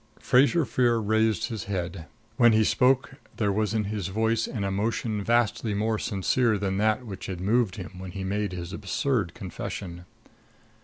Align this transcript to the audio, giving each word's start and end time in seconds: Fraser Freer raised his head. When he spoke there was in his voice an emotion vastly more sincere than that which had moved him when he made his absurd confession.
Fraser 0.19 0.65
Freer 0.65 0.99
raised 0.99 1.49
his 1.49 1.65
head. 1.65 2.07
When 2.35 2.53
he 2.53 2.63
spoke 2.63 3.17
there 3.37 3.51
was 3.51 3.75
in 3.75 3.83
his 3.83 4.07
voice 4.07 4.47
an 4.47 4.63
emotion 4.63 5.23
vastly 5.23 5.75
more 5.75 5.99
sincere 5.99 6.57
than 6.57 6.77
that 6.79 7.05
which 7.05 7.27
had 7.27 7.39
moved 7.39 7.75
him 7.75 7.91
when 7.99 8.09
he 8.13 8.23
made 8.23 8.51
his 8.51 8.73
absurd 8.73 9.35
confession. 9.35 10.05